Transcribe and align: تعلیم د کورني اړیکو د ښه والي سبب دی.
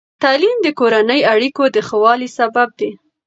تعلیم 0.23 0.57
د 0.63 0.67
کورني 0.79 1.19
اړیکو 1.33 1.63
د 1.75 1.77
ښه 1.87 1.97
والي 2.03 2.29
سبب 2.37 2.69
دی. 2.79 2.91